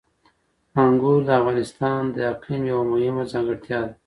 [0.83, 3.93] انګور د افغانستان د اقلیم یوه مهمه ځانګړتیا ده.